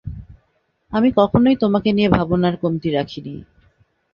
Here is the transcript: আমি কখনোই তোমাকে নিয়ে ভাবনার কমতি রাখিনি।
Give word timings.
আমি 0.91 1.09
কখনোই 1.17 1.55
তোমাকে 1.63 1.89
নিয়ে 1.93 2.09
ভাবনার 2.09 2.55
কমতি 2.61 2.89
রাখিনি। 2.91 3.35